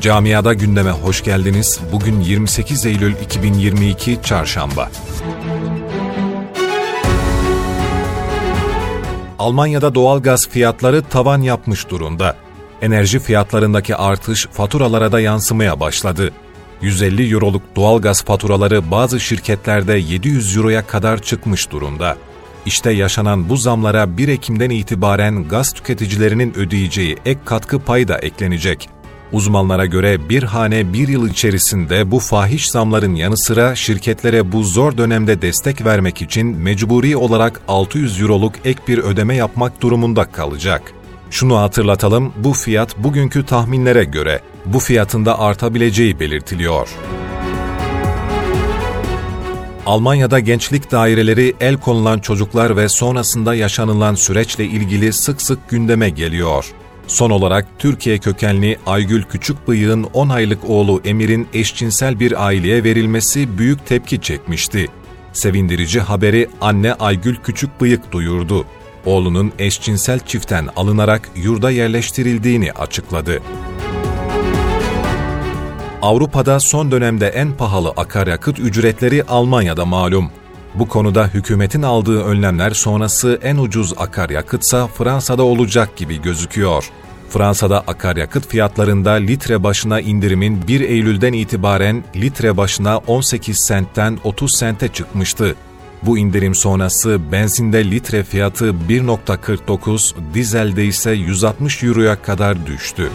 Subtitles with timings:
[0.00, 1.80] Camiada gündeme hoş geldiniz.
[1.92, 4.90] Bugün 28 Eylül 2022 Çarşamba.
[9.38, 12.36] Almanya'da doğalgaz fiyatları tavan yapmış durumda.
[12.82, 16.32] Enerji fiyatlarındaki artış faturalara da yansımaya başladı.
[16.82, 22.16] 150 euroluk doğalgaz faturaları bazı şirketlerde 700 euroya kadar çıkmış durumda.
[22.66, 28.97] İşte yaşanan bu zamlara 1 Ekim'den itibaren gaz tüketicilerinin ödeyeceği ek katkı payı da eklenecek.
[29.32, 34.96] Uzmanlara göre bir hane bir yıl içerisinde bu fahiş zamların yanı sıra şirketlere bu zor
[34.96, 40.92] dönemde destek vermek için mecburi olarak 600 euroluk ek bir ödeme yapmak durumunda kalacak.
[41.30, 46.88] Şunu hatırlatalım, bu fiyat bugünkü tahminlere göre bu fiyatında artabileceği belirtiliyor.
[49.86, 56.74] Almanya'da gençlik daireleri el konulan çocuklar ve sonrasında yaşanılan süreçle ilgili sık sık gündeme geliyor.
[57.08, 63.86] Son olarak Türkiye kökenli Aygül Küçükbıyık'ın 10 aylık oğlu Emir'in eşcinsel bir aileye verilmesi büyük
[63.86, 64.88] tepki çekmişti.
[65.32, 68.64] Sevindirici haberi anne Aygül Küçükbıyık duyurdu.
[69.06, 73.42] Oğlunun eşcinsel çiften alınarak yurda yerleştirildiğini açıkladı.
[76.02, 80.30] Avrupa'da son dönemde en pahalı akaryakıt ücretleri Almanya'da malum.
[80.78, 86.90] Bu konuda hükümetin aldığı önlemler sonrası en ucuz akaryakıtsa Fransa'da olacak gibi gözüküyor.
[87.30, 94.88] Fransa'da akaryakıt fiyatlarında litre başına indirimin 1 Eylül'den itibaren litre başına 18 sentten 30 sente
[94.88, 95.54] çıkmıştı.
[96.02, 103.10] Bu indirim sonrası benzinde litre fiyatı 1.49, dizelde ise 160 euroya kadar düştü.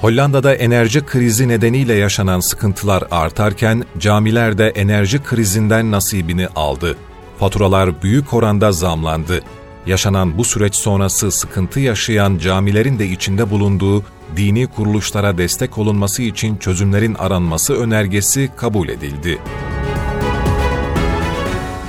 [0.00, 6.96] Hollanda'da enerji krizi nedeniyle yaşanan sıkıntılar artarken camiler de enerji krizinden nasibini aldı.
[7.38, 9.40] Faturalar büyük oranda zamlandı.
[9.86, 14.02] Yaşanan bu süreç sonrası sıkıntı yaşayan camilerin de içinde bulunduğu
[14.36, 19.38] dini kuruluşlara destek olunması için çözümlerin aranması önergesi kabul edildi.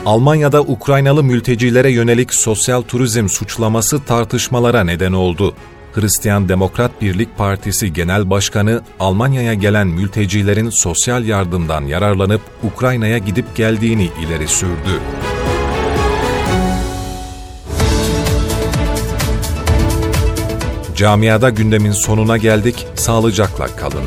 [0.06, 5.56] Almanya'da Ukraynalı mültecilere yönelik sosyal turizm suçlaması tartışmalara neden oldu.
[5.94, 14.10] Hristiyan Demokrat Birlik Partisi Genel Başkanı, Almanya'ya gelen mültecilerin sosyal yardımdan yararlanıp Ukrayna'ya gidip geldiğini
[14.22, 15.02] ileri sürdü.
[20.96, 24.04] Camiada gündemin sonuna geldik, sağlıcakla kalın.